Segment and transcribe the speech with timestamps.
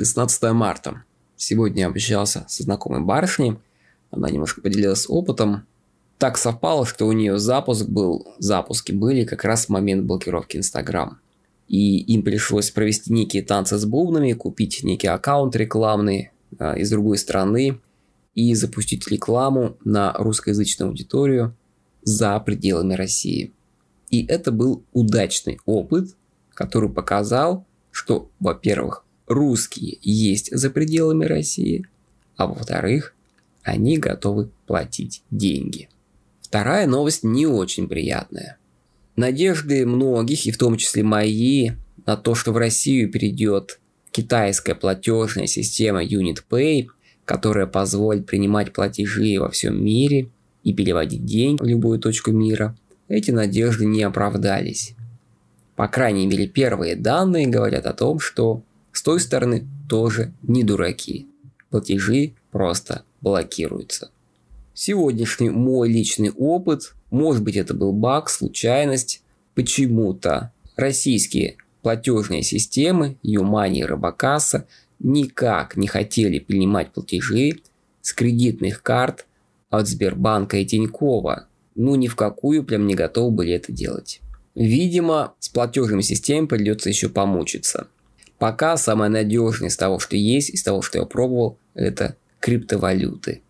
[0.00, 1.04] 16 марта.
[1.36, 3.58] Сегодня общался со знакомой барышней.
[4.10, 5.66] Она немножко поделилась опытом.
[6.16, 11.18] Так совпало, что у нее запуск был, запуски были как раз в момент блокировки Инстаграм.
[11.68, 17.18] И им пришлось провести некие танцы с бубнами, купить некий аккаунт рекламный а, из другой
[17.18, 17.78] страны
[18.34, 21.54] и запустить рекламу на русскоязычную аудиторию
[22.00, 23.52] за пределами России.
[24.08, 26.16] И это был удачный опыт,
[26.54, 31.86] который показал, что, во-первых, русские есть за пределами России,
[32.36, 33.14] а во-вторых,
[33.62, 35.88] они готовы платить деньги.
[36.42, 38.58] Вторая новость не очень приятная.
[39.14, 41.70] Надежды многих, и в том числе мои,
[42.06, 43.78] на то, что в Россию перейдет
[44.10, 46.88] китайская платежная система UnitPay,
[47.24, 50.28] которая позволит принимать платежи во всем мире
[50.64, 52.76] и переводить деньги в любую точку мира,
[53.06, 54.94] эти надежды не оправдались.
[55.76, 61.26] По крайней мере, первые данные говорят о том, что с той стороны тоже не дураки.
[61.70, 64.10] Платежи просто блокируются.
[64.74, 69.22] Сегодняшний мой личный опыт, может быть это был баг, случайность,
[69.54, 74.66] почему-то российские платежные системы Юмани и Робокасса
[74.98, 77.60] никак не хотели принимать платежи
[78.00, 79.26] с кредитных карт
[79.70, 81.46] от Сбербанка и Тинькова.
[81.74, 84.20] Ну ни в какую прям не готовы были это делать.
[84.54, 87.86] Видимо, с платежными системами придется еще помучиться.
[88.40, 93.42] Пока самое надежное из того, что есть, из того, что я пробовал, это криптовалюты.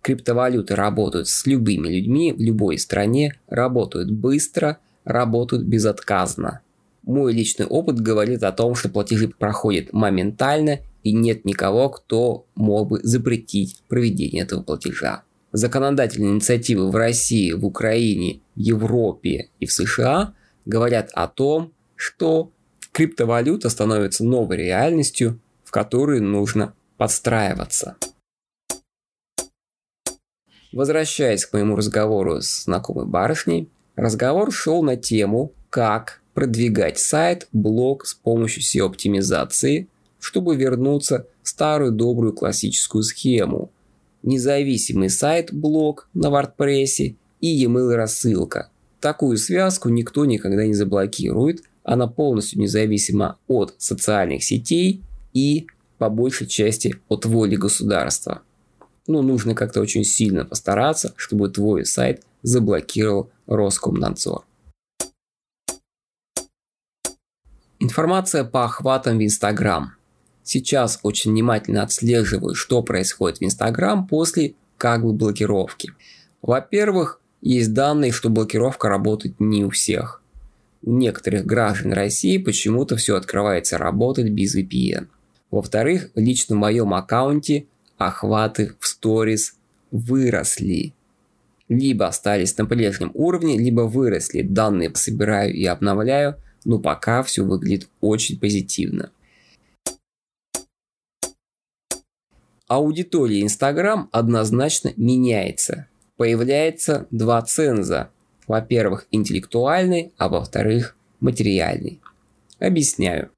[0.00, 6.60] Криптовалюты работают с любыми людьми в любой стране, работают быстро, работают безотказно.
[7.02, 12.90] Мой личный опыт говорит о том, что платежи проходят моментально и нет никого, кто мог
[12.90, 15.24] бы запретить проведение этого платежа.
[15.50, 20.32] Законодательные инициативы в России, в Украине, Европе и в США
[20.64, 22.52] говорят о том, что
[22.92, 27.96] криптовалюта становится новой реальностью, в которую нужно подстраиваться.
[30.72, 38.06] Возвращаясь к моему разговору с знакомой барышней, разговор шел на тему, как продвигать сайт, блог
[38.06, 39.88] с помощью SEO-оптимизации,
[40.20, 43.70] чтобы вернуться в старую добрую классическую схему.
[44.22, 48.70] Независимый сайт, блог на WordPress и e-mail рассылка.
[49.00, 55.66] Такую связку никто никогда не заблокирует, она полностью независима от социальных сетей и
[55.96, 58.42] по большей части от воли государства.
[59.06, 64.44] Ну, нужно как-то очень сильно постараться, чтобы твой сайт заблокировал Роскомнадзор.
[67.78, 69.94] Информация по охватам в Инстаграм.
[70.42, 75.92] Сейчас очень внимательно отслеживаю, что происходит в Инстаграм после как бы блокировки.
[76.42, 80.22] Во-первых, есть данные, что блокировка работает не у всех.
[80.82, 85.08] У некоторых граждан России почему-то все открывается работать без VPN.
[85.50, 87.66] Во-вторых, лично в моем аккаунте
[87.96, 89.56] охваты в сторис
[89.90, 90.92] выросли.
[91.68, 94.42] Либо остались на прежнем уровне, либо выросли.
[94.42, 99.10] Данные собираю и обновляю, но пока все выглядит очень позитивно.
[102.68, 105.86] Аудитория Instagram однозначно меняется.
[106.16, 108.10] Появляется два ценза.
[108.48, 112.00] Во-первых, интеллектуальный, а во-вторых, материальный.
[112.58, 113.30] Объясняю.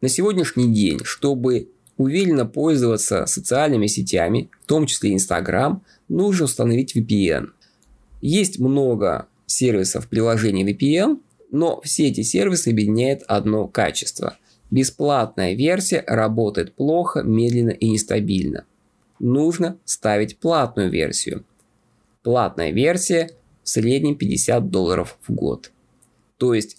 [0.00, 7.50] На сегодняшний день, чтобы уверенно пользоваться социальными сетями, в том числе Instagram, нужно установить VPN.
[8.20, 11.20] Есть много сервисов приложений VPN,
[11.52, 14.36] но все эти сервисы объединяет одно качество.
[14.70, 18.64] Бесплатная версия работает плохо, медленно и нестабильно.
[19.18, 21.44] Нужно ставить платную версию.
[22.22, 23.30] Платная версия
[23.70, 25.72] среднем 50 долларов в год.
[26.36, 26.76] То есть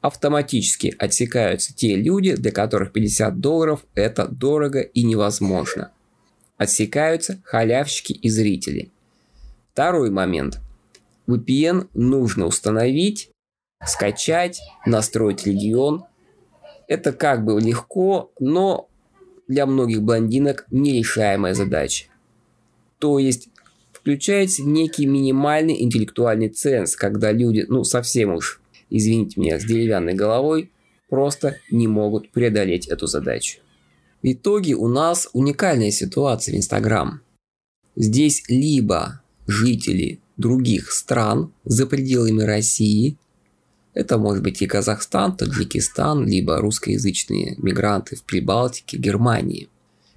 [0.00, 5.92] автоматически отсекаются те люди, для которых 50 долларов это дорого и невозможно.
[6.56, 8.90] Отсекаются халявщики и зрители.
[9.72, 10.60] Второй момент.
[11.26, 13.30] VPN нужно установить,
[13.84, 16.04] скачать, настроить регион.
[16.88, 18.88] Это как бы легко, но
[19.48, 22.06] для многих блондинок нерешаемая задача.
[22.98, 23.48] То есть
[24.02, 28.60] включается некий минимальный интеллектуальный ценз, когда люди, ну совсем уж
[28.90, 30.70] извините меня, с деревянной головой,
[31.08, 33.60] просто не могут преодолеть эту задачу.
[34.22, 37.22] В итоге у нас уникальная ситуация в Инстаграм.
[37.96, 43.16] Здесь либо жители других стран за пределами России,
[43.94, 49.68] это может быть и Казахстан, Таджикистан, либо русскоязычные мигранты в Прибалтике, Германии.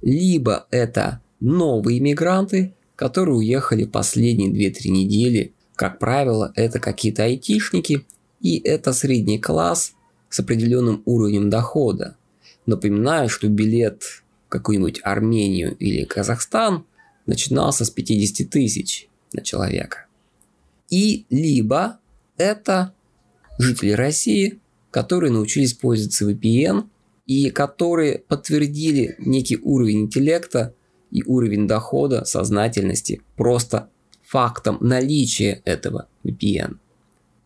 [0.00, 5.52] Либо это новые мигранты, которые уехали последние 2-3 недели.
[5.76, 8.04] Как правило, это какие-то айтишники
[8.40, 9.92] и это средний класс
[10.28, 12.16] с определенным уровнем дохода.
[12.66, 16.86] Напоминаю, что билет в какую-нибудь Армению или Казахстан
[17.24, 20.06] начинался с 50 тысяч на человека.
[20.90, 22.00] И либо
[22.36, 22.94] это
[23.60, 24.58] жители России,
[24.90, 26.88] которые научились пользоваться VPN
[27.26, 30.74] и которые подтвердили некий уровень интеллекта
[31.10, 33.88] и уровень дохода, сознательности просто
[34.22, 36.76] фактом наличия этого VPN.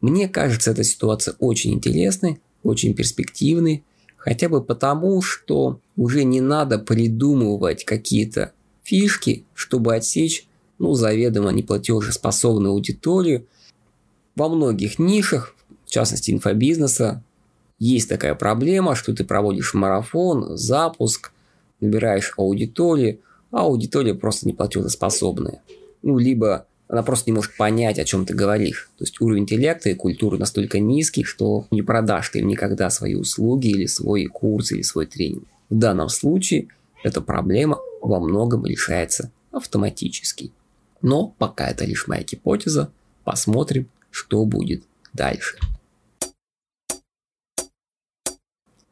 [0.00, 3.84] Мне кажется, эта ситуация очень интересной, очень перспективной,
[4.16, 10.46] хотя бы потому, что уже не надо придумывать какие-то фишки, чтобы отсечь
[10.78, 13.46] ну, заведомо неплатежеспособную аудиторию.
[14.34, 15.54] Во многих нишах,
[15.86, 17.22] в частности инфобизнеса,
[17.78, 21.32] есть такая проблема, что ты проводишь марафон, запуск,
[21.80, 23.20] набираешь аудиторию,
[23.52, 25.62] а аудитория просто неплатежеспособная.
[26.02, 28.90] Ну, либо она просто не может понять, о чем ты говоришь.
[28.98, 33.14] То есть уровень интеллекта и культуры настолько низкий, что не продашь ты им никогда свои
[33.14, 35.44] услуги или свой курс или свой тренинг.
[35.70, 36.68] В данном случае
[37.04, 40.52] эта проблема во многом решается автоматически.
[41.00, 42.92] Но пока это лишь моя гипотеза,
[43.24, 45.58] посмотрим, что будет дальше.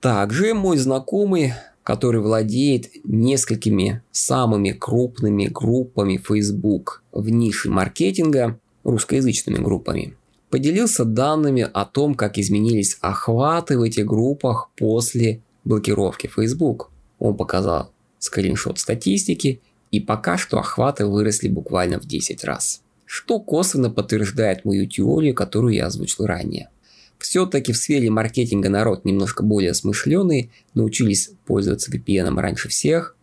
[0.00, 1.52] Также мой знакомый
[1.90, 10.14] который владеет несколькими самыми крупными группами Facebook в нише маркетинга, русскоязычными группами,
[10.50, 16.92] поделился данными о том, как изменились охваты в этих группах после блокировки Facebook.
[17.18, 17.90] Он показал
[18.20, 19.60] скриншот статистики,
[19.90, 22.82] и пока что охваты выросли буквально в 10 раз.
[23.04, 26.68] Что косвенно подтверждает мою теорию, которую я озвучил ранее–
[27.20, 33.16] все-таки в сфере маркетинга народ немножко более смышленый, научились пользоваться VPN раньше всех.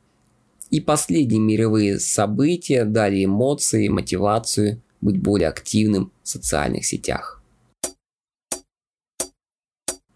[0.70, 7.42] И последние мировые события дали эмоции, мотивацию быть более активным в социальных сетях.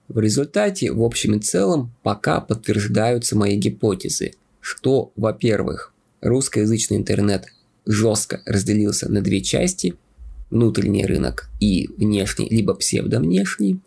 [0.07, 7.45] В результате, в общем и целом, пока подтверждаются мои гипотезы, что, во-первых, русскоязычный интернет
[7.85, 9.95] жестко разделился на две части–
[10.51, 13.79] внутренний рынок и внешний, либо псевдовнешний,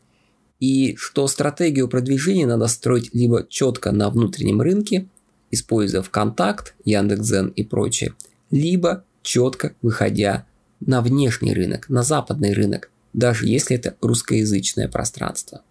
[0.60, 5.06] и что стратегию продвижения надо строить либо четко на внутреннем рынке,
[5.50, 8.14] используя ВКонтакт, Яндекс.Зен и прочее,
[8.50, 10.46] либо четко выходя
[10.80, 15.62] на внешний рынок, на западный рынок, даже если это русскоязычное пространство.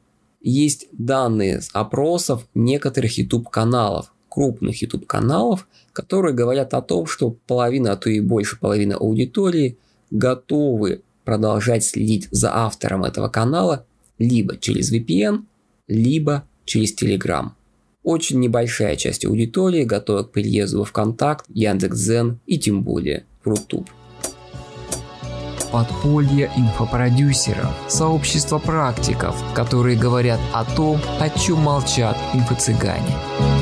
[0.42, 7.98] Есть данные с опросов некоторых YouTube-каналов, крупных YouTube-каналов, которые говорят о том, что половина, а
[7.98, 9.78] то и больше половины аудитории
[10.14, 13.86] готовы продолжать следить за автором этого канала
[14.20, 15.44] либо через VPN,
[15.88, 17.50] либо через Telegram.
[18.04, 23.90] Очень небольшая часть аудитории готова к переезду во ВКонтакт, Яндекс.Зен и тем более в Рутуб.
[25.72, 33.53] Подполье инфопродюсеров, сообщество практиков, которые говорят о том, о чем молчат инфо-цыгане.